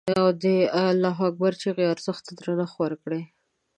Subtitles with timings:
[0.19, 0.45] او د
[0.89, 3.21] الله اکبر د چیغې ارزښت ته درنښت وکړي.